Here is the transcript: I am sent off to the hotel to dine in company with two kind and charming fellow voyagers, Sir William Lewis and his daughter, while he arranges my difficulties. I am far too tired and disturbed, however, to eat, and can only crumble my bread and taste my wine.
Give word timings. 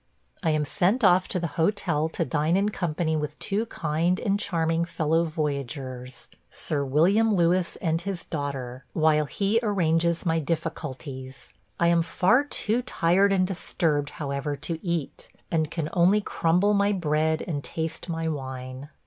I 0.41 0.49
am 0.49 0.65
sent 0.65 1.03
off 1.03 1.27
to 1.27 1.39
the 1.39 1.45
hotel 1.61 2.09
to 2.09 2.25
dine 2.25 2.57
in 2.57 2.69
company 2.69 3.15
with 3.15 3.37
two 3.37 3.67
kind 3.67 4.19
and 4.19 4.39
charming 4.39 4.83
fellow 4.83 5.25
voyagers, 5.25 6.27
Sir 6.49 6.83
William 6.83 7.35
Lewis 7.35 7.75
and 7.75 8.01
his 8.01 8.25
daughter, 8.25 8.83
while 8.93 9.25
he 9.25 9.59
arranges 9.61 10.25
my 10.25 10.39
difficulties. 10.39 11.53
I 11.79 11.89
am 11.89 12.01
far 12.01 12.43
too 12.45 12.81
tired 12.81 13.31
and 13.31 13.45
disturbed, 13.45 14.09
however, 14.09 14.55
to 14.55 14.83
eat, 14.83 15.29
and 15.51 15.69
can 15.69 15.87
only 15.93 16.19
crumble 16.21 16.73
my 16.73 16.93
bread 16.93 17.43
and 17.43 17.63
taste 17.63 18.09
my 18.09 18.27
wine. 18.27 18.89